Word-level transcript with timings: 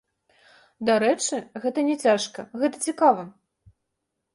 Дарэчы, 0.89 1.43
гэта 1.67 1.79
не 1.91 1.95
цяжка, 2.07 2.49
гэта 2.63 2.83
цікава. 2.91 3.33